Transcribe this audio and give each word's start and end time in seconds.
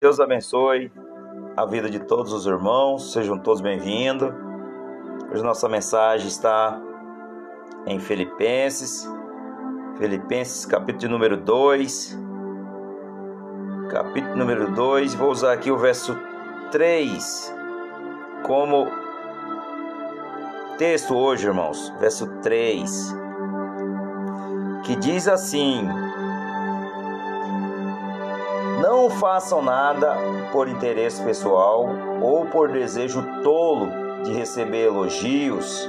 Deus 0.00 0.20
abençoe 0.20 0.92
a 1.56 1.66
vida 1.66 1.90
de 1.90 1.98
todos 1.98 2.32
os 2.32 2.46
irmãos, 2.46 3.12
sejam 3.12 3.36
todos 3.36 3.60
bem-vindos. 3.60 4.32
Hoje 5.28 5.42
nossa 5.42 5.68
mensagem 5.68 6.28
está 6.28 6.80
em 7.84 7.98
Filipenses, 7.98 9.10
Filipenses 9.98 10.64
capítulo 10.64 11.10
número 11.10 11.36
2, 11.36 12.16
capítulo 13.90 14.36
número 14.36 14.70
2, 14.72 15.14
vou 15.14 15.32
usar 15.32 15.54
aqui 15.54 15.68
o 15.68 15.76
verso 15.76 16.16
3 16.70 17.52
como 18.44 18.86
texto 20.78 21.12
hoje, 21.16 21.48
irmãos, 21.48 21.92
verso 21.98 22.28
3, 22.40 23.16
que 24.84 24.94
diz 24.94 25.26
assim: 25.26 25.88
não 28.88 29.10
façam 29.10 29.60
nada 29.60 30.16
por 30.50 30.66
interesse 30.66 31.22
pessoal 31.22 31.86
ou 32.22 32.46
por 32.46 32.72
desejo 32.72 33.22
tolo 33.42 33.90
de 34.24 34.32
receber 34.32 34.86
elogios, 34.86 35.86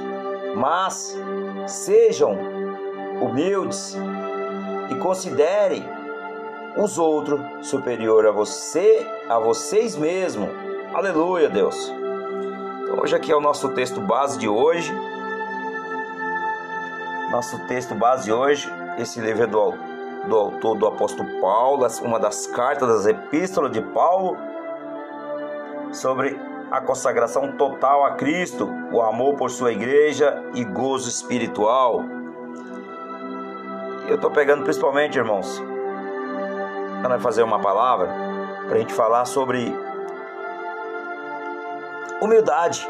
mas 0.54 1.16
sejam 1.66 2.36
humildes 3.22 3.96
e 4.90 4.94
considerem 4.96 5.82
os 6.76 6.98
outros 6.98 7.40
superior 7.62 8.26
a 8.26 8.32
você, 8.32 9.06
a 9.30 9.38
vocês 9.38 9.96
mesmos. 9.96 10.50
Aleluia, 10.92 11.48
Deus. 11.48 11.90
Então, 12.82 13.00
hoje 13.02 13.16
aqui 13.16 13.32
é 13.32 13.36
o 13.36 13.40
nosso 13.40 13.70
texto 13.70 13.98
base 14.02 14.38
de 14.38 14.46
hoje. 14.46 14.92
Nosso 17.30 17.58
texto 17.60 17.94
base 17.94 18.24
de 18.24 18.32
hoje, 18.32 18.70
esse 18.98 19.20
livro 19.20 19.44
é 19.44 19.46
do 19.46 19.89
do 20.28 20.36
autor 20.36 20.76
do 20.76 20.86
apóstolo 20.86 21.40
Paulo, 21.40 21.86
uma 22.02 22.18
das 22.18 22.46
cartas 22.46 22.88
das 22.88 23.06
epístolas 23.06 23.72
de 23.72 23.80
Paulo, 23.80 24.36
sobre 25.92 26.38
a 26.70 26.80
consagração 26.80 27.52
total 27.52 28.04
a 28.04 28.12
Cristo, 28.12 28.68
o 28.92 29.02
amor 29.02 29.36
por 29.36 29.50
sua 29.50 29.72
igreja 29.72 30.42
e 30.54 30.64
gozo 30.64 31.08
espiritual. 31.08 32.04
Eu 34.08 34.16
estou 34.16 34.30
pegando 34.30 34.62
principalmente, 34.62 35.18
irmãos, 35.18 35.60
para 37.02 37.18
fazer 37.18 37.42
uma 37.42 37.58
palavra, 37.60 38.08
para 38.66 38.76
a 38.76 38.78
gente 38.78 38.92
falar 38.92 39.24
sobre 39.24 39.74
humildade, 42.20 42.86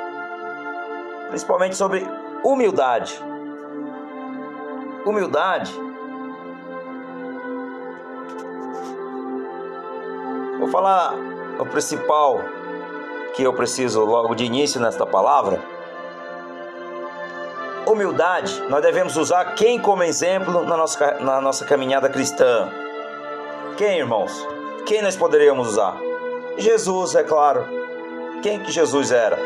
principalmente 1.29 1.77
sobre 1.77 2.07
humildade. 2.45 3.23
Humildade 5.07 5.90
falar 10.71 11.15
o 11.59 11.67
principal 11.67 12.41
que 13.35 13.43
eu 13.43 13.53
preciso 13.53 14.05
logo 14.05 14.35
de 14.35 14.45
início 14.45 14.81
nesta 14.81 15.05
palavra. 15.05 15.61
Humildade, 17.87 18.63
nós 18.69 18.83
devemos 18.83 19.17
usar 19.17 19.55
quem 19.55 19.79
como 19.79 20.03
exemplo 20.03 20.65
na 20.65 20.77
nossa, 20.77 21.19
na 21.21 21.41
nossa 21.41 21.65
caminhada 21.65 22.09
cristã? 22.09 22.69
Quem, 23.77 23.99
irmãos? 23.99 24.47
Quem 24.87 25.03
nós 25.03 25.17
poderíamos 25.17 25.69
usar? 25.69 25.97
Jesus, 26.57 27.15
é 27.15 27.23
claro. 27.23 27.65
Quem 28.43 28.61
que 28.61 28.71
Jesus 28.71 29.11
era? 29.11 29.39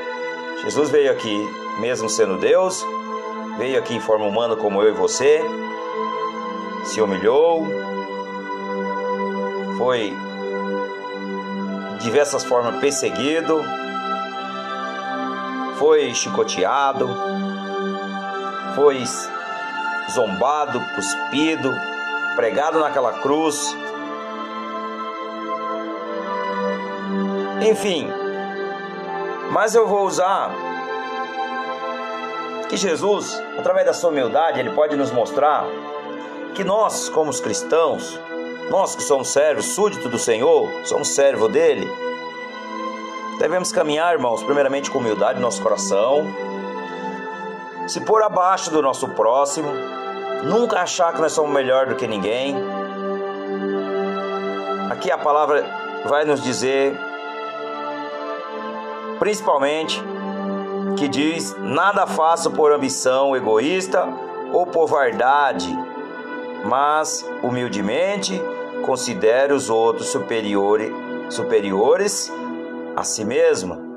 Jesus 0.63 0.91
veio 0.91 1.11
aqui, 1.11 1.49
mesmo 1.79 2.09
sendo 2.09 2.39
Deus, 2.39 2.85
veio 3.59 3.79
aqui 3.79 3.95
em 3.95 4.01
forma 4.01 4.27
humana 4.27 4.57
como 4.57 4.83
eu 4.83 4.89
e 4.91 4.93
você, 4.93 5.41
se 6.85 7.01
humilhou, 7.01 7.67
foi 9.79 10.17
diversas 12.05 12.45
formas 12.45 12.79
perseguido, 12.81 13.65
foi 15.79 16.13
chicoteado, 16.13 17.09
foi 18.75 19.03
zombado, 20.13 20.79
cuspido, 20.95 21.75
pregado 22.37 22.79
naquela 22.79 23.15
cruz. 23.21 23.75
Enfim, 27.67 28.13
mas 29.51 29.75
eu 29.75 29.89
vou 29.89 30.05
usar 30.07 30.51
que 32.69 32.77
Jesus, 32.77 33.43
através 33.59 33.87
da 33.87 33.95
sua 33.95 34.11
humildade, 34.11 34.61
ele 34.61 34.71
pode 34.73 34.95
nos 34.95 35.11
mostrar 35.11 35.65
que 36.55 36.63
nós, 36.63 37.09
como 37.09 37.31
os 37.31 37.41
cristãos, 37.41 38.21
nós 38.71 38.95
que 38.95 39.03
somos 39.03 39.29
servos, 39.29 39.67
súditos 39.67 40.11
do 40.11 40.19
Senhor, 40.19 40.71
somos 40.85 41.09
servo 41.09 41.49
dele. 41.49 41.91
Devemos 43.39 43.73
caminhar, 43.73 44.15
irmãos, 44.15 44.43
primeiramente 44.43 44.91
com 44.91 44.99
humildade 44.99 45.37
no 45.37 45.43
nosso 45.43 45.63
coração, 45.63 46.27
se 47.87 48.01
pôr 48.01 48.23
abaixo 48.23 48.71
do 48.71 48.81
nosso 48.81 49.09
próximo, 49.09 49.69
nunca 50.45 50.81
achar 50.81 51.13
que 51.13 51.21
nós 51.21 51.33
somos 51.33 51.53
melhor 51.53 51.87
do 51.87 51.97
que 51.97 52.07
ninguém. 52.07 52.57
Aqui 54.91 55.11
a 55.11 55.19
palavra 55.19 55.65
vai 56.07 56.25
nos 56.25 56.43
dizer, 56.43 56.99
principalmente, 59.19 60.03
que 60.97 61.09
diz: 61.09 61.55
nada 61.59 62.07
faço 62.07 62.51
por 62.51 62.73
ambição 62.73 63.37
egoísta 63.37 64.09
ou 64.51 64.67
por 64.67 64.87
vaidade, 64.87 65.77
mas 66.65 67.25
humildemente 67.43 68.41
considere 68.85 69.53
os 69.53 69.71
outros 69.71 70.09
superiores, 70.09 70.91
superiores 71.29 72.33
a 72.97 73.03
si 73.03 73.25
mesmo. 73.25 73.95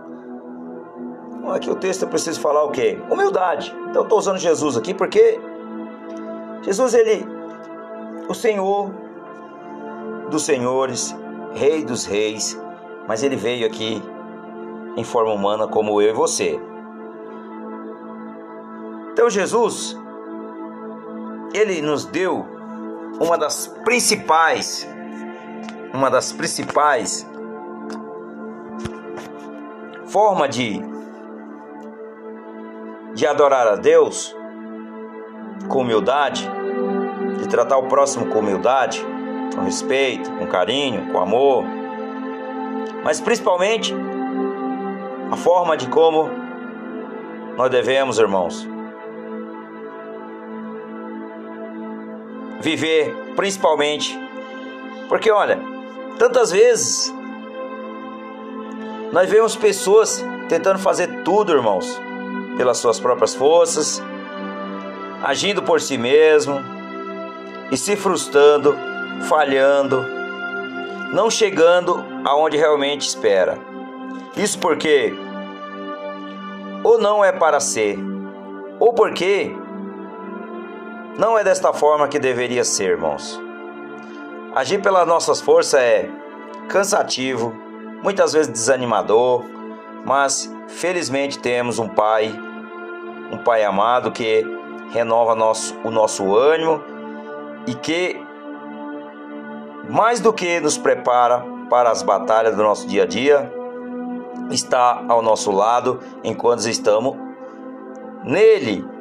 Aqui 1.53 1.69
o 1.69 1.75
texto 1.75 2.03
eu 2.03 2.09
preciso 2.09 2.41
falar 2.41 2.63
o 2.63 2.71
quê? 2.71 2.99
Humildade. 3.09 3.73
Então 3.89 4.03
estou 4.03 4.19
usando 4.19 4.37
Jesus 4.37 4.75
aqui 4.75 4.93
porque 4.93 5.39
Jesus, 6.63 6.93
ele, 6.93 7.25
o 8.27 8.33
Senhor 8.33 8.91
dos 10.29 10.43
senhores, 10.43 11.15
Rei 11.53 11.83
dos 11.83 12.05
reis, 12.05 12.59
mas 13.07 13.23
ele 13.23 13.35
veio 13.35 13.65
aqui 13.65 14.03
em 14.95 15.03
forma 15.03 15.33
humana 15.33 15.67
como 15.67 16.01
eu 16.01 16.09
e 16.09 16.13
você. 16.13 16.59
Então 19.13 19.29
Jesus, 19.29 19.97
ele 21.53 21.81
nos 21.81 22.05
deu 22.05 22.56
uma 23.19 23.37
das 23.37 23.67
principais, 23.83 24.87
uma 25.93 26.09
das 26.09 26.31
principais 26.31 27.27
forma 30.05 30.47
de 30.47 30.81
de 33.13 33.25
adorar 33.25 33.67
a 33.67 33.75
Deus 33.75 34.35
com 35.67 35.79
humildade, 35.79 36.47
de 37.39 37.47
tratar 37.47 37.77
o 37.77 37.87
próximo 37.87 38.27
com 38.27 38.39
humildade, 38.39 39.03
com 39.55 39.61
respeito, 39.61 40.31
com 40.33 40.45
carinho, 40.45 41.11
com 41.11 41.19
amor, 41.19 41.63
mas 43.03 43.19
principalmente 43.19 43.91
a 45.31 45.35
forma 45.35 45.75
de 45.75 45.87
como 45.87 46.29
nós 47.57 47.71
devemos, 47.71 48.19
irmãos, 48.19 48.67
viver, 52.59 53.13
principalmente. 53.35 54.17
Porque 55.07 55.31
olha, 55.31 55.59
tantas 56.17 56.51
vezes 56.51 57.13
nós 59.11 59.29
vemos 59.29 59.55
pessoas 59.55 60.23
tentando 60.49 60.79
fazer 60.79 61.23
tudo, 61.23 61.53
irmãos, 61.53 61.99
pelas 62.57 62.77
suas 62.77 62.99
próprias 62.99 63.33
forças, 63.33 64.01
agindo 65.23 65.63
por 65.63 65.81
si 65.81 65.97
mesmo 65.97 66.61
e 67.71 67.77
se 67.77 67.95
frustrando, 67.95 68.75
falhando, 69.27 70.05
não 71.13 71.29
chegando 71.29 72.03
aonde 72.23 72.57
realmente 72.57 73.07
espera. 73.07 73.57
Isso 74.35 74.59
porque 74.59 75.13
ou 76.83 76.99
não 76.99 77.23
é 77.23 77.31
para 77.31 77.59
ser, 77.59 77.97
ou 78.79 78.93
porque 78.93 79.51
não 81.17 81.37
é 81.37 81.43
desta 81.43 81.73
forma 81.73 82.07
que 82.07 82.19
deveria 82.19 82.63
ser, 82.63 82.91
irmãos. 82.91 83.39
Agir 84.55 84.81
pelas 84.81 85.07
nossas 85.07 85.41
forças 85.41 85.79
é 85.79 86.09
cansativo, 86.69 87.53
muitas 88.03 88.33
vezes 88.33 88.51
desanimador, 88.51 89.43
mas 90.05 90.53
felizmente 90.67 91.39
temos 91.39 91.79
um 91.79 91.87
Pai, 91.87 92.33
um 93.31 93.37
Pai 93.37 93.63
amado 93.63 94.11
que 94.11 94.45
renova 94.91 95.35
nosso, 95.35 95.75
o 95.83 95.89
nosso 95.89 96.35
ânimo 96.35 96.81
e 97.65 97.73
que 97.73 98.21
mais 99.89 100.19
do 100.19 100.31
que 100.31 100.59
nos 100.59 100.77
prepara 100.77 101.43
para 101.69 101.89
as 101.89 102.03
batalhas 102.03 102.55
do 102.55 102.63
nosso 102.63 102.87
dia 102.87 103.03
a 103.03 103.05
dia, 103.05 103.51
está 104.51 105.03
ao 105.07 105.21
nosso 105.21 105.51
lado 105.51 105.99
enquanto 106.23 106.65
estamos 106.67 107.15
nele 108.23 108.96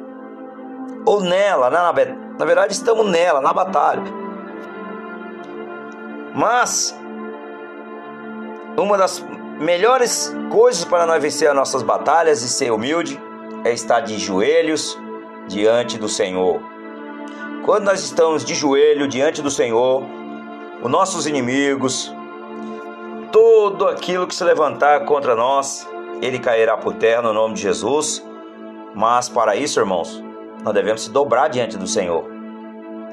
ou 1.07 1.21
nela, 1.21 1.69
na, 1.69 1.93
na 2.37 2.45
verdade 2.45 2.73
estamos 2.73 3.09
nela, 3.09 3.39
na 3.39 3.53
batalha. 3.53 4.03
Mas 6.35 6.93
uma 8.77 8.97
das 8.97 9.25
melhores 9.57 10.35
coisas 10.51 10.83
para 10.83 11.05
nós 11.05 11.23
vencer 11.23 11.49
as 11.49 11.55
nossas 11.55 11.81
batalhas 11.81 12.41
e 12.41 12.49
ser 12.49 12.73
humilde 12.73 13.17
é 13.63 13.71
estar 13.71 14.01
de 14.01 14.19
joelhos 14.19 14.99
diante 15.47 15.97
do 15.97 16.09
Senhor. 16.09 16.61
Quando 17.63 17.85
nós 17.85 18.03
estamos 18.03 18.43
de 18.43 18.53
joelho 18.53 19.07
diante 19.07 19.41
do 19.41 19.49
Senhor, 19.49 20.03
os 20.83 20.91
nossos 20.91 21.25
inimigos, 21.25 22.13
todo 23.31 23.87
aquilo 23.87 24.27
que 24.27 24.35
se 24.35 24.43
levantar 24.43 25.05
contra 25.05 25.37
nós, 25.37 25.87
ele 26.21 26.37
cairá 26.37 26.75
por 26.75 26.95
terra 26.95 27.21
no 27.21 27.31
nome 27.31 27.53
de 27.53 27.61
Jesus. 27.61 28.21
Mas 28.93 29.29
para 29.29 29.55
isso, 29.55 29.79
irmãos, 29.79 30.26
nós 30.67 30.73
devemos 30.73 31.01
se 31.01 31.09
dobrar 31.09 31.47
diante 31.47 31.77
do 31.77 31.87
Senhor. 31.87 32.25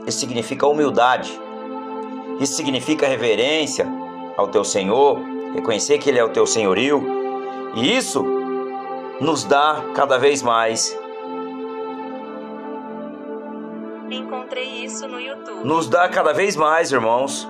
Isso 0.08 0.18
significa 0.18 0.66
humildade. 0.66 1.40
Isso 2.40 2.54
significa 2.54 3.06
reverência 3.06 3.86
ao 4.36 4.48
teu 4.48 4.64
Senhor, 4.64 5.20
reconhecer 5.54 5.98
que 5.98 6.10
Ele 6.10 6.18
é 6.18 6.24
o 6.24 6.30
teu 6.30 6.48
senhorio. 6.48 7.06
E 7.76 7.96
isso 7.96 8.24
nos 9.20 9.44
dá 9.44 9.84
cada 9.94 10.18
vez 10.18 10.42
mais. 10.42 10.98
Encontrei 14.10 14.84
isso 14.84 15.06
no 15.06 15.20
YouTube. 15.20 15.64
Nos 15.64 15.88
dá 15.88 16.08
cada 16.08 16.32
vez 16.32 16.56
mais, 16.56 16.90
irmãos. 16.90 17.48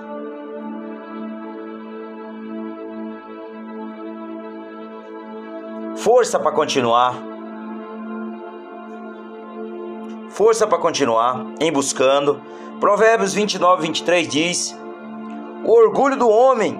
Força 5.97 6.39
para 6.39 6.51
continuar. 6.51 7.34
Força 10.35 10.67
para 10.67 10.77
continuar 10.77 11.45
em 11.61 11.71
buscando. 11.71 12.41
Provérbios 12.81 13.33
29, 13.33 13.83
23 13.83 14.27
diz: 14.27 14.77
O 15.63 15.71
orgulho 15.71 16.17
do 16.17 16.27
homem 16.27 16.77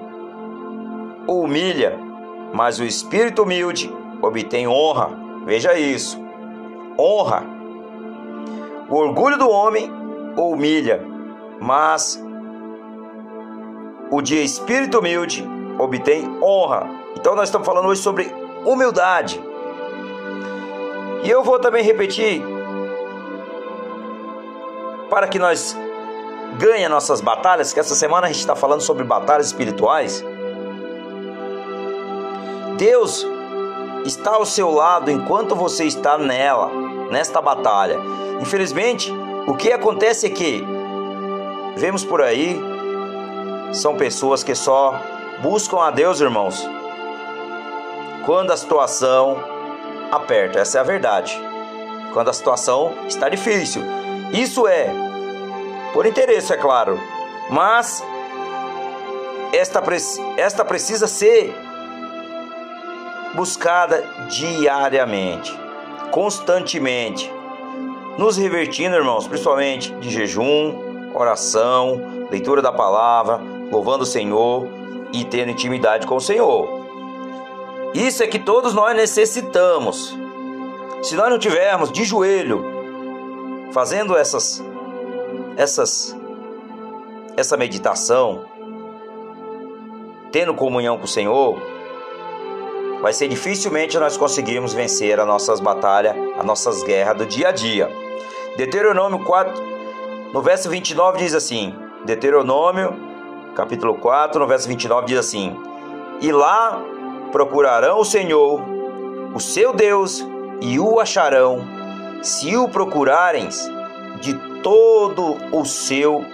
o 1.26 1.40
humilha, 1.40 1.98
mas 2.52 2.78
o 2.78 2.84
espírito 2.84 3.44
humilde 3.44 3.90
obtém 4.20 4.68
honra. 4.68 5.08
Veja 5.46 5.72
isso. 5.72 6.18
Honra. 6.98 7.44
O 8.90 8.94
orgulho 8.94 9.38
do 9.38 9.48
homem 9.48 9.90
o 10.36 10.50
humilha, 10.50 11.02
mas 11.58 12.22
o 14.10 14.20
de 14.20 14.36
espírito 14.36 14.98
humilde 14.98 15.42
obtém 15.78 16.28
honra. 16.42 16.90
Então 17.18 17.34
nós 17.34 17.48
estamos 17.48 17.66
falando 17.66 17.88
hoje 17.88 18.02
sobre 18.02 18.30
humildade. 18.66 19.42
E 21.24 21.30
eu 21.30 21.42
vou 21.42 21.58
também 21.58 21.82
repetir 21.82 22.55
para 25.16 25.28
que 25.28 25.38
nós 25.38 25.74
ganhe 26.58 26.86
nossas 26.90 27.22
batalhas, 27.22 27.72
que 27.72 27.80
essa 27.80 27.94
semana 27.94 28.26
a 28.26 28.28
gente 28.28 28.40
está 28.40 28.54
falando 28.54 28.82
sobre 28.82 29.02
batalhas 29.02 29.46
espirituais. 29.46 30.22
Deus 32.76 33.26
está 34.04 34.34
ao 34.34 34.44
seu 34.44 34.70
lado 34.70 35.10
enquanto 35.10 35.56
você 35.56 35.86
está 35.86 36.18
nela, 36.18 36.70
nesta 37.10 37.40
batalha. 37.40 37.98
Infelizmente, 38.42 39.10
o 39.46 39.54
que 39.54 39.72
acontece 39.72 40.26
é 40.26 40.28
que 40.28 40.62
vemos 41.78 42.04
por 42.04 42.20
aí 42.20 42.60
são 43.72 43.96
pessoas 43.96 44.44
que 44.44 44.54
só 44.54 45.00
buscam 45.40 45.78
a 45.78 45.90
Deus, 45.90 46.20
irmãos, 46.20 46.62
quando 48.26 48.50
a 48.50 48.56
situação 48.58 49.42
aperta. 50.12 50.58
Essa 50.58 50.76
é 50.76 50.80
a 50.82 50.84
verdade. 50.84 51.42
Quando 52.12 52.28
a 52.28 52.34
situação 52.34 52.92
está 53.08 53.30
difícil. 53.30 53.82
Isso 54.32 54.66
é 54.66 55.05
por 55.96 56.04
interesse, 56.04 56.52
é 56.52 56.58
claro, 56.58 57.00
mas 57.48 58.04
esta, 59.50 59.82
esta 60.36 60.62
precisa 60.62 61.06
ser 61.06 61.56
buscada 63.34 64.04
diariamente, 64.28 65.58
constantemente, 66.10 67.32
nos 68.18 68.36
revertindo, 68.36 68.94
irmãos, 68.94 69.26
principalmente 69.26 69.90
de 69.94 70.10
jejum, 70.10 71.10
oração, 71.14 72.26
leitura 72.30 72.60
da 72.60 72.70
palavra, 72.70 73.40
louvando 73.72 74.02
o 74.02 74.06
Senhor 74.06 74.68
e 75.14 75.24
tendo 75.24 75.52
intimidade 75.52 76.06
com 76.06 76.16
o 76.16 76.20
Senhor. 76.20 76.68
Isso 77.94 78.22
é 78.22 78.26
que 78.26 78.38
todos 78.38 78.74
nós 78.74 78.94
necessitamos. 78.94 80.14
Se 81.02 81.14
nós 81.14 81.30
não 81.30 81.38
tivermos 81.38 81.90
de 81.90 82.04
joelho 82.04 83.70
fazendo 83.72 84.14
essas 84.14 84.62
essas 85.56 86.14
essa 87.36 87.56
meditação, 87.56 88.44
tendo 90.32 90.54
comunhão 90.54 90.96
com 90.96 91.04
o 91.04 91.08
Senhor, 91.08 91.60
vai 93.02 93.12
ser 93.12 93.28
dificilmente 93.28 93.98
nós 93.98 94.16
conseguirmos 94.16 94.72
vencer 94.72 95.20
as 95.20 95.26
nossas 95.26 95.60
batalhas, 95.60 96.14
as 96.38 96.44
nossas 96.44 96.82
guerras 96.82 97.16
do 97.18 97.26
dia 97.26 97.48
a 97.48 97.52
dia. 97.52 97.90
Deuteronômio 98.56 99.22
4, 99.24 99.52
no 100.32 100.40
verso 100.40 100.70
29 100.70 101.18
diz 101.18 101.34
assim: 101.34 101.74
Deuteronômio, 102.06 102.94
capítulo 103.54 103.94
4, 103.94 104.40
no 104.40 104.46
verso 104.46 104.66
29 104.66 105.06
diz 105.06 105.18
assim: 105.18 105.54
E 106.22 106.32
lá 106.32 106.82
procurarão 107.32 108.00
o 108.00 108.04
Senhor, 108.04 108.62
o 109.34 109.40
seu 109.40 109.74
Deus, 109.74 110.26
e 110.60 110.80
o 110.80 110.98
acharão, 110.98 111.60
se 112.22 112.56
o 112.56 112.66
procurarem 112.66 113.48
de 114.20 114.34
todo 114.62 115.36
o 115.52 115.64
seu 115.64 116.24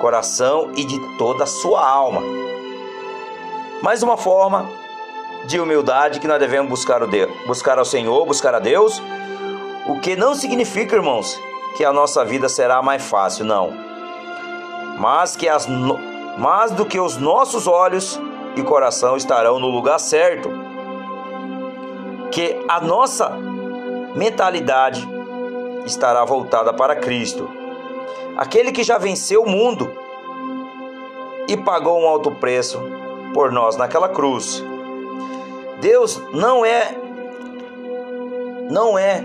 coração 0.00 0.70
e 0.76 0.84
de 0.84 0.98
toda 1.16 1.44
a 1.44 1.46
sua 1.46 1.86
alma. 1.86 2.22
Mais 3.82 4.02
uma 4.02 4.16
forma 4.16 4.68
de 5.46 5.58
humildade 5.58 6.20
que 6.20 6.28
nós 6.28 6.38
devemos 6.38 6.68
buscar, 6.68 7.02
o 7.02 7.06
Deus, 7.06 7.30
buscar 7.46 7.78
ao 7.78 7.84
Senhor, 7.84 8.26
buscar 8.26 8.54
a 8.54 8.58
Deus, 8.58 9.02
o 9.86 9.98
que 10.00 10.16
não 10.16 10.34
significa, 10.34 10.96
irmãos, 10.96 11.38
que 11.76 11.84
a 11.84 11.92
nossa 11.92 12.24
vida 12.24 12.48
será 12.48 12.82
mais 12.82 13.02
fácil, 13.02 13.44
não. 13.44 13.72
Mas 14.98 15.34
que 15.36 15.48
as 15.48 15.66
mais 16.36 16.72
do 16.72 16.84
que 16.84 17.00
os 17.00 17.16
nossos 17.16 17.66
olhos 17.66 18.20
e 18.56 18.62
coração 18.62 19.16
estarão 19.16 19.58
no 19.58 19.68
lugar 19.68 19.98
certo. 19.98 20.50
Que 22.30 22.64
a 22.68 22.80
nossa 22.80 23.30
mentalidade 24.14 25.06
estará 25.86 26.24
voltada 26.24 26.72
para 26.72 26.96
Cristo. 26.96 27.48
Aquele 28.36 28.72
que 28.72 28.82
já 28.82 28.98
venceu 28.98 29.42
o 29.42 29.48
mundo 29.48 29.90
e 31.48 31.56
pagou 31.56 32.00
um 32.00 32.06
alto 32.06 32.30
preço 32.30 32.80
por 33.34 33.50
nós 33.50 33.76
naquela 33.76 34.08
cruz. 34.08 34.64
Deus 35.80 36.20
não 36.32 36.64
é 36.64 36.96
não 38.70 38.98
é 38.98 39.24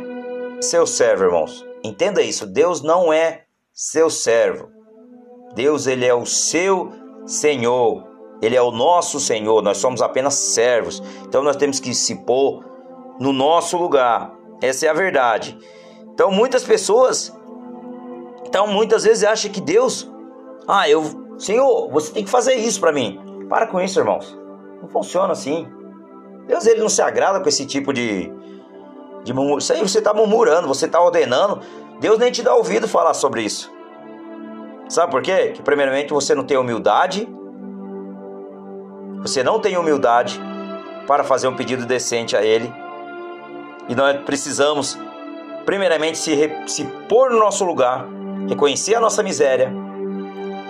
seu 0.60 0.88
servo, 0.88 1.26
irmãos. 1.26 1.66
Entenda 1.84 2.22
isso. 2.22 2.48
Deus 2.48 2.82
não 2.82 3.14
é 3.14 3.44
seu 3.72 4.10
servo. 4.10 4.70
Deus 5.54 5.86
ele 5.86 6.06
é 6.06 6.14
o 6.14 6.26
seu 6.26 6.92
Senhor. 7.26 8.04
Ele 8.42 8.56
é 8.56 8.62
o 8.62 8.72
nosso 8.72 9.20
Senhor. 9.20 9.62
Nós 9.62 9.78
somos 9.78 10.02
apenas 10.02 10.34
servos. 10.34 11.02
Então 11.28 11.44
nós 11.44 11.56
temos 11.56 11.80
que 11.80 11.94
se 11.94 12.16
pôr 12.24 12.66
no 13.20 13.32
nosso 13.32 13.78
lugar. 13.78 14.34
Essa 14.62 14.88
é 14.88 14.90
a 14.90 14.94
verdade. 14.94 15.58
Então 16.16 16.32
muitas 16.32 16.64
pessoas 16.64 17.32
então 18.56 18.68
muitas 18.68 19.04
vezes 19.04 19.26
acham 19.26 19.52
que 19.52 19.60
Deus, 19.60 20.10
ah, 20.66 20.88
eu, 20.88 21.04
Senhor, 21.38 21.90
você 21.92 22.14
tem 22.14 22.24
que 22.24 22.30
fazer 22.30 22.56
isso 22.56 22.80
para 22.80 22.94
mim. 22.94 23.20
Para 23.50 23.68
com 23.68 23.82
isso, 23.82 24.00
irmãos. 24.00 24.34
Não 24.82 24.88
funciona 24.88 25.34
assim. 25.34 25.68
Deus 26.48 26.66
ele 26.66 26.80
não 26.80 26.88
se 26.88 27.02
agrada 27.02 27.42
com 27.42 27.50
esse 27.50 27.66
tipo 27.66 27.92
de, 27.92 28.32
de 29.26 29.34
murmur... 29.34 29.58
Isso 29.58 29.74
aí 29.74 29.82
você 29.82 29.98
está 29.98 30.14
murmurando, 30.14 30.70
você 30.70 30.86
está 30.86 31.02
ordenando. 31.02 31.60
Deus 32.00 32.18
nem 32.18 32.32
te 32.32 32.42
dá 32.42 32.56
ouvido 32.56 32.88
falar 32.88 33.14
sobre 33.14 33.42
isso. 33.42 33.70
Sabe 34.88 35.12
por 35.12 35.22
quê? 35.22 35.52
Que 35.54 35.62
primeiramente 35.62 36.14
você 36.14 36.34
não 36.34 36.46
tem 36.46 36.56
humildade. 36.56 37.28
Você 39.22 39.44
não 39.44 39.60
tem 39.60 39.76
humildade 39.76 40.40
para 41.08 41.26
fazer 41.26 41.50
um 41.50 41.56
pedido 41.58 41.86
decente 41.86 42.38
a 42.38 42.42
Ele. 42.42 42.74
E 43.90 43.96
nós 43.96 44.22
precisamos, 44.22 44.98
primeiramente, 45.66 46.18
se, 46.18 46.50
se 46.68 46.86
pôr 47.10 47.32
no 47.32 47.40
nosso 47.40 47.66
lugar, 47.66 48.06
reconhecer 48.48 48.96
a 48.96 49.00
nossa 49.00 49.24
miséria, 49.24 49.72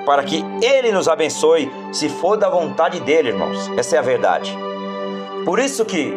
para 0.06 0.24
que 0.24 0.44
Ele 0.62 0.92
nos 0.92 1.08
abençoe, 1.08 1.72
se 1.92 2.08
for 2.08 2.38
da 2.38 2.48
vontade 2.48 3.00
dEle, 3.00 3.30
irmãos. 3.30 3.70
Essa 3.78 3.96
é 3.96 4.00
a 4.00 4.02
verdade. 4.02 4.56
Por 5.44 5.60
isso 5.60 5.84
que 5.84 6.14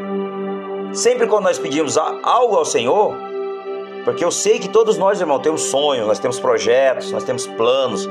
sempre 0.92 1.26
quando 1.26 1.44
nós 1.44 1.58
pedimos 1.58 1.96
algo 1.96 2.56
ao 2.56 2.64
Senhor, 2.64 3.14
porque 4.04 4.24
eu 4.24 4.30
sei 4.30 4.58
que 4.58 4.68
todos 4.68 4.96
nós, 4.96 5.20
irmão, 5.20 5.38
temos 5.38 5.62
sonhos, 5.64 6.06
nós 6.06 6.18
temos 6.18 6.38
projetos, 6.38 7.10
nós 7.12 7.24
temos 7.24 7.46
planos, 7.46 8.08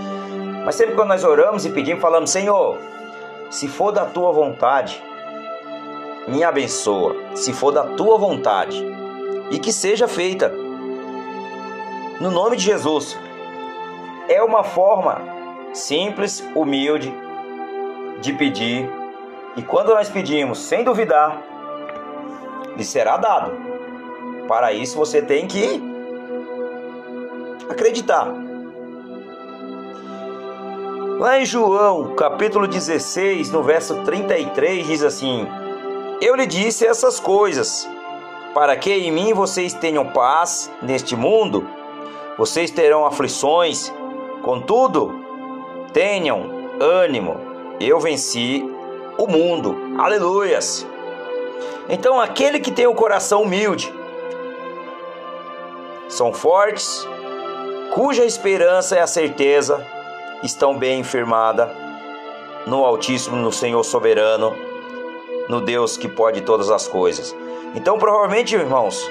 mas 0.66 0.76
sempre 0.76 0.96
quando 0.96 1.10
nós 1.10 1.24
oramos 1.24 1.66
e 1.66 1.70
pedimos, 1.70 2.02
falamos: 2.02 2.30
Senhor, 2.30 2.78
se 3.50 3.68
for 3.68 3.92
da 3.92 4.06
tua 4.06 4.32
vontade, 4.32 5.02
me 6.28 6.44
abençoa, 6.44 7.16
se 7.34 7.54
for 7.54 7.72
da 7.72 7.84
tua 7.84 8.18
vontade, 8.18 8.84
e 9.52 9.60
que 9.60 9.72
seja 9.72 10.08
feita. 10.08 10.50
No 12.20 12.32
nome 12.32 12.58
de 12.58 12.64
Jesus. 12.64 13.18
É 14.28 14.44
uma 14.44 14.64
forma 14.64 15.22
simples, 15.74 16.44
humilde 16.54 17.14
de 18.20 18.34
pedir 18.34 18.90
E 19.56 19.62
quando 19.62 19.90
nós 19.90 20.10
pedimos 20.10 20.60
sem 20.60 20.84
duvidar, 20.84 21.42
lhe 22.76 22.84
será 22.84 23.18
dado. 23.18 23.52
Para 24.48 24.72
isso 24.72 24.96
você 24.96 25.20
tem 25.22 25.48
que 25.48 25.82
acreditar. 27.68 28.32
Lá 31.20 31.40
em 31.40 31.46
João, 31.46 32.14
capítulo 32.16 32.68
16, 32.68 33.52
no 33.52 33.64
verso 33.64 34.04
33, 34.04 34.86
diz 34.86 35.04
assim: 35.04 35.48
Eu 36.22 36.36
lhe 36.36 36.46
disse 36.46 36.86
essas 36.86 37.20
coisas, 37.20 37.90
para 38.58 38.76
que 38.76 38.92
em 38.92 39.12
mim 39.12 39.36
vocês 39.36 39.72
tenham 39.72 40.04
paz 40.04 40.72
neste 40.82 41.16
mundo, 41.16 41.70
vocês 42.40 42.72
terão 42.72 43.06
aflições, 43.06 43.94
contudo, 44.42 45.14
tenham 45.94 46.50
ânimo, 46.82 47.38
eu 47.80 48.00
venci 48.00 48.68
o 49.16 49.28
mundo. 49.28 49.78
Aleluias! 50.00 50.88
Então, 51.88 52.20
aquele 52.20 52.60
que 52.60 52.72
tem 52.72 52.88
o 52.88 52.96
coração 52.96 53.44
humilde, 53.44 53.94
são 56.10 56.34
fortes, 56.34 57.08
cuja 57.94 58.26
esperança 58.26 58.96
é 58.96 59.02
a 59.02 59.08
certeza 59.08 59.86
estão 60.42 60.76
bem 60.76 61.04
firmada 61.04 61.72
no 62.66 62.84
Altíssimo, 62.84 63.36
no 63.36 63.52
Senhor 63.52 63.84
soberano, 63.84 64.56
no 65.48 65.62
Deus 65.62 65.96
que 65.96 66.08
pode 66.08 66.42
todas 66.42 66.72
as 66.72 66.88
coisas. 66.88 67.36
Então, 67.78 68.00
provavelmente, 68.00 68.56
irmãos, 68.56 69.08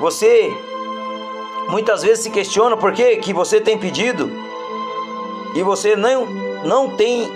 você 0.00 0.50
muitas 1.68 2.00
vezes 2.00 2.24
se 2.24 2.30
questiona 2.30 2.74
por 2.74 2.92
que, 2.92 3.16
que 3.16 3.34
você 3.34 3.60
tem 3.60 3.76
pedido 3.76 4.32
e 5.54 5.62
você 5.62 5.94
não, 5.94 6.24
não 6.64 6.96
tem 6.96 7.30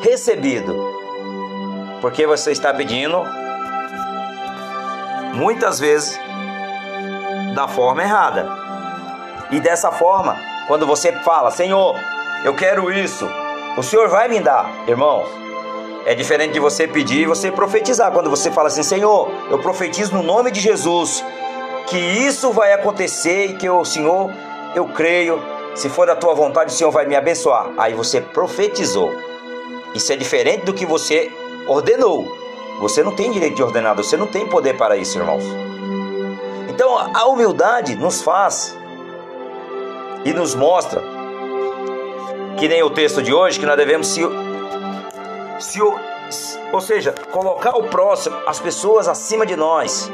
recebido. 0.00 0.74
Porque 2.00 2.26
você 2.26 2.50
está 2.50 2.74
pedindo 2.74 3.22
muitas 5.34 5.78
vezes 5.78 6.18
da 7.54 7.68
forma 7.68 8.02
errada. 8.02 8.48
E 9.52 9.60
dessa 9.60 9.92
forma, 9.92 10.36
quando 10.66 10.84
você 10.84 11.12
fala, 11.20 11.52
Senhor, 11.52 11.94
eu 12.44 12.56
quero 12.56 12.92
isso, 12.92 13.24
o 13.76 13.84
Senhor 13.84 14.08
vai 14.08 14.26
me 14.26 14.40
dar, 14.40 14.68
irmãos. 14.88 15.45
É 16.06 16.14
diferente 16.14 16.52
de 16.52 16.60
você 16.60 16.86
pedir 16.86 17.22
e 17.22 17.26
você 17.26 17.50
profetizar. 17.50 18.12
Quando 18.12 18.30
você 18.30 18.48
fala 18.48 18.68
assim, 18.68 18.84
Senhor, 18.84 19.28
eu 19.50 19.58
profetizo 19.58 20.14
no 20.14 20.22
nome 20.22 20.52
de 20.52 20.60
Jesus 20.60 21.24
que 21.88 21.98
isso 21.98 22.52
vai 22.52 22.72
acontecer 22.72 23.46
e 23.46 23.54
que 23.54 23.68
o 23.68 23.84
Senhor, 23.84 24.30
eu 24.76 24.86
creio, 24.86 25.42
se 25.74 25.88
for 25.88 26.06
da 26.06 26.14
tua 26.14 26.32
vontade, 26.32 26.72
o 26.72 26.76
Senhor 26.76 26.92
vai 26.92 27.06
me 27.06 27.16
abençoar. 27.16 27.70
Aí 27.76 27.92
você 27.92 28.20
profetizou. 28.20 29.12
Isso 29.96 30.12
é 30.12 30.16
diferente 30.16 30.64
do 30.64 30.72
que 30.72 30.86
você 30.86 31.28
ordenou. 31.66 32.24
Você 32.80 33.02
não 33.02 33.10
tem 33.10 33.32
direito 33.32 33.56
de 33.56 33.62
ordenar, 33.64 33.96
você 33.96 34.16
não 34.16 34.28
tem 34.28 34.46
poder 34.46 34.76
para 34.76 34.96
isso, 34.96 35.18
irmãos. 35.18 35.42
Então 36.68 36.96
a 36.96 37.26
humildade 37.26 37.96
nos 37.96 38.22
faz 38.22 38.78
e 40.24 40.32
nos 40.32 40.54
mostra 40.54 41.02
que 42.56 42.68
nem 42.68 42.82
o 42.82 42.90
texto 42.90 43.22
de 43.22 43.34
hoje 43.34 43.58
que 43.58 43.66
nós 43.66 43.76
devemos 43.76 44.06
se, 44.06 44.20
se 45.58 45.80
ou 46.72 46.80
seja, 46.80 47.14
colocar 47.30 47.76
o 47.76 47.84
próximo, 47.84 48.36
as 48.46 48.58
pessoas 48.58 49.08
acima 49.08 49.46
de 49.46 49.56
nós. 49.56 50.10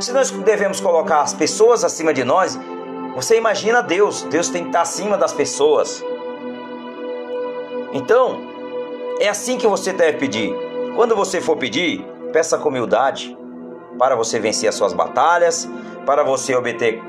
Se 0.00 0.12
nós 0.12 0.30
devemos 0.30 0.80
colocar 0.80 1.20
as 1.20 1.34
pessoas 1.34 1.84
acima 1.84 2.12
de 2.12 2.24
nós, 2.24 2.58
você 3.14 3.36
imagina 3.36 3.82
Deus, 3.82 4.22
Deus 4.22 4.48
tem 4.48 4.62
que 4.62 4.68
estar 4.70 4.82
acima 4.82 5.16
das 5.18 5.32
pessoas. 5.32 6.02
Então, 7.92 8.40
é 9.20 9.28
assim 9.28 9.58
que 9.58 9.66
você 9.66 9.92
deve 9.92 10.18
pedir. 10.18 10.54
Quando 10.96 11.14
você 11.14 11.40
for 11.40 11.56
pedir, 11.56 12.02
peça 12.32 12.56
com 12.56 12.68
humildade 12.68 13.36
para 13.98 14.16
você 14.16 14.38
vencer 14.38 14.68
as 14.68 14.74
suas 14.74 14.92
batalhas, 14.92 15.68
para 16.06 16.22
você 16.22 16.54
obter 16.54 17.02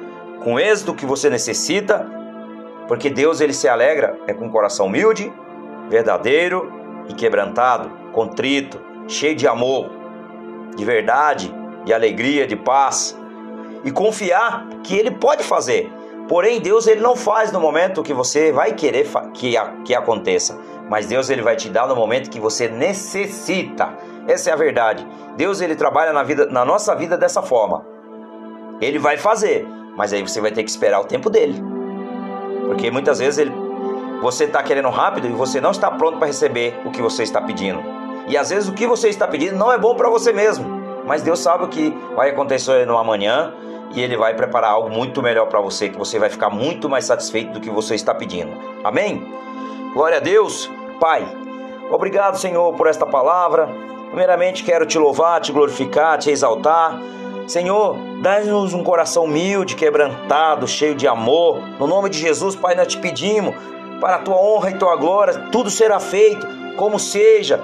com 0.43 0.60
êxito 0.60 0.93
que 0.93 1.05
você 1.05 1.29
necessita, 1.29 2.05
porque 2.88 3.10
Deus 3.10 3.39
ele 3.39 3.53
se 3.53 3.69
alegra 3.69 4.19
é 4.27 4.33
com 4.33 4.45
um 4.45 4.51
coração 4.51 4.88
humilde, 4.88 5.31
verdadeiro 5.88 6.80
e 7.11 7.15
quebrantado, 7.15 7.91
contrito, 8.11 8.79
cheio 9.07 9.35
de 9.35 9.47
amor, 9.47 9.89
de 10.75 10.85
verdade, 10.85 11.53
de 11.85 11.93
alegria, 11.93 12.47
de 12.47 12.55
paz 12.55 13.17
e 13.83 13.91
confiar 13.91 14.67
que 14.83 14.95
ele 14.95 15.11
pode 15.11 15.43
fazer. 15.43 15.91
Porém, 16.27 16.61
Deus 16.61 16.87
ele 16.87 17.01
não 17.01 17.15
faz 17.15 17.51
no 17.51 17.59
momento 17.59 18.03
que 18.03 18.13
você 18.13 18.51
vai 18.51 18.73
querer 18.73 19.05
que, 19.33 19.53
que 19.83 19.93
aconteça, 19.93 20.57
mas 20.89 21.07
Deus 21.07 21.29
ele 21.29 21.41
vai 21.41 21.55
te 21.55 21.69
dar 21.69 21.87
no 21.87 21.95
momento 21.95 22.29
que 22.29 22.39
você 22.39 22.67
necessita. 22.67 23.97
Essa 24.27 24.51
é 24.51 24.53
a 24.53 24.55
verdade. 24.55 25.05
Deus 25.35 25.59
ele 25.59 25.75
trabalha 25.75 26.13
na 26.13 26.23
vida, 26.23 26.45
na 26.45 26.63
nossa 26.63 26.95
vida 26.95 27.17
dessa 27.17 27.41
forma. 27.41 27.85
Ele 28.79 28.97
vai 28.97 29.17
fazer, 29.17 29.67
mas 29.97 30.13
aí 30.13 30.21
você 30.21 30.39
vai 30.39 30.51
ter 30.51 30.63
que 30.63 30.69
esperar 30.69 31.01
o 31.01 31.05
tempo 31.05 31.29
dele. 31.29 31.61
Porque 32.67 32.89
muitas 32.89 33.19
vezes 33.19 33.39
ele, 33.39 33.51
você 34.21 34.45
está 34.45 34.61
querendo 34.61 34.89
rápido 34.89 35.27
e 35.27 35.31
você 35.31 35.59
não 35.59 35.71
está 35.71 35.89
pronto 35.89 36.17
para 36.17 36.27
receber 36.27 36.79
o 36.85 36.91
que 36.91 37.01
você 37.01 37.23
está 37.23 37.41
pedindo. 37.41 37.81
E 38.27 38.37
às 38.37 38.49
vezes 38.49 38.69
o 38.69 38.73
que 38.73 38.85
você 38.85 39.09
está 39.09 39.27
pedindo 39.27 39.55
não 39.55 39.71
é 39.71 39.77
bom 39.77 39.95
para 39.95 40.09
você 40.09 40.31
mesmo. 40.31 40.81
Mas 41.05 41.23
Deus 41.23 41.39
sabe 41.39 41.65
o 41.65 41.67
que 41.67 41.89
vai 42.15 42.29
acontecer 42.29 42.85
no 42.85 42.97
amanhã 42.97 43.53
e 43.93 44.01
Ele 44.01 44.15
vai 44.15 44.33
preparar 44.33 44.71
algo 44.71 44.89
muito 44.89 45.21
melhor 45.21 45.47
para 45.47 45.59
você, 45.59 45.89
que 45.89 45.97
você 45.97 46.19
vai 46.19 46.29
ficar 46.29 46.49
muito 46.49 46.87
mais 46.87 47.05
satisfeito 47.05 47.53
do 47.53 47.59
que 47.59 47.69
você 47.69 47.95
está 47.95 48.13
pedindo. 48.13 48.51
Amém? 48.83 49.27
Glória 49.93 50.17
a 50.17 50.21
Deus. 50.21 50.69
Pai, 50.99 51.27
obrigado, 51.89 52.37
Senhor, 52.37 52.73
por 52.75 52.87
esta 52.87 53.05
palavra. 53.05 53.67
Primeiramente, 54.07 54.63
quero 54.63 54.85
te 54.85 54.97
louvar, 54.97 55.41
te 55.41 55.51
glorificar, 55.51 56.17
te 56.17 56.29
exaltar. 56.29 56.99
Senhor, 57.47 57.97
dá-nos 58.21 58.73
um 58.73 58.83
coração 58.83 59.25
humilde, 59.25 59.75
quebrantado, 59.75 60.67
cheio 60.67 60.95
de 60.95 61.07
amor. 61.07 61.59
No 61.79 61.87
nome 61.87 62.09
de 62.09 62.19
Jesus, 62.19 62.55
Pai, 62.55 62.75
nós 62.75 62.87
te 62.87 62.97
pedimos, 62.97 63.55
para 64.01 64.15
a 64.15 64.20
tua 64.20 64.36
honra 64.36 64.72
e 64.72 64.77
tua 64.77 64.96
glória, 64.96 65.48
tudo 65.51 65.70
será 65.70 66.00
feito, 66.00 66.46
como 66.75 67.00
seja 67.00 67.62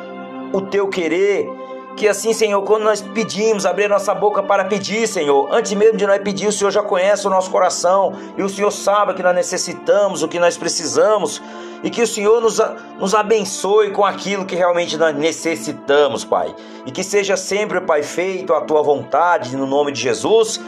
o 0.54 0.62
teu 0.62 0.88
querer. 0.88 1.50
Que 1.98 2.08
assim, 2.08 2.32
Senhor, 2.32 2.62
quando 2.62 2.84
nós 2.84 3.02
pedimos, 3.02 3.66
abrir 3.66 3.90
nossa 3.90 4.14
boca 4.14 4.44
para 4.44 4.64
pedir, 4.64 5.08
Senhor, 5.08 5.50
antes 5.52 5.74
mesmo 5.74 5.98
de 5.98 6.06
nós 6.06 6.22
pedir, 6.22 6.46
o 6.46 6.52
Senhor 6.52 6.70
já 6.70 6.84
conhece 6.84 7.26
o 7.26 7.30
nosso 7.30 7.50
coração 7.50 8.14
e 8.38 8.44
o 8.44 8.48
Senhor 8.48 8.70
sabe 8.70 9.16
que 9.16 9.24
nós 9.24 9.34
necessitamos, 9.34 10.22
o 10.22 10.28
que 10.28 10.38
nós 10.38 10.56
precisamos 10.56 11.42
e 11.84 11.90
que 11.90 12.04
o 12.04 12.08
Senhor 12.08 12.40
nos, 12.40 12.62
nos 13.00 13.16
abençoe 13.16 13.90
com 13.90 14.06
aquilo 14.06 14.46
que 14.46 14.56
realmente 14.56 14.96
nós 14.96 15.16
necessitamos, 15.16 16.24
Pai. 16.24 16.56
E 16.86 16.92
que 16.92 17.04
seja 17.04 17.36
sempre, 17.36 17.82
Pai, 17.82 18.04
feito 18.04 18.54
a 18.54 18.62
tua 18.62 18.84
vontade 18.84 19.58
no 19.58 19.66
nome 19.66 19.92
de 19.92 20.00
Jesus. 20.00 20.62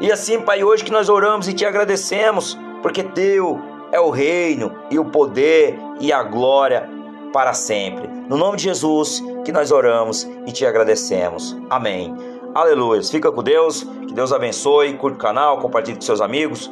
E 0.00 0.12
assim, 0.12 0.40
Pai, 0.40 0.62
hoje 0.62 0.84
que 0.84 0.92
nós 0.92 1.08
oramos 1.08 1.48
e 1.48 1.52
te 1.52 1.66
agradecemos, 1.66 2.56
porque 2.82 3.02
teu 3.02 3.77
é 3.92 4.00
o 4.00 4.10
reino 4.10 4.74
e 4.90 4.98
o 4.98 5.04
poder 5.04 5.78
e 6.00 6.12
a 6.12 6.22
glória 6.22 6.88
para 7.32 7.52
sempre. 7.52 8.08
No 8.28 8.36
nome 8.36 8.56
de 8.56 8.64
Jesus 8.64 9.22
que 9.44 9.52
nós 9.52 9.70
oramos 9.70 10.24
e 10.46 10.52
te 10.52 10.66
agradecemos. 10.66 11.56
Amém. 11.70 12.14
Aleluia. 12.54 13.02
Fica 13.02 13.30
com 13.30 13.42
Deus. 13.42 13.82
Que 14.06 14.14
Deus 14.14 14.32
abençoe. 14.32 14.94
Curte 14.94 15.16
o 15.16 15.20
canal, 15.20 15.58
compartilhe 15.58 15.96
com 15.96 16.02
seus 16.02 16.20
amigos. 16.20 16.70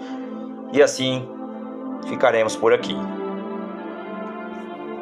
E 0.73 0.82
assim 0.82 1.28
ficaremos 2.08 2.56
por 2.56 2.73
aqui. 2.73 2.96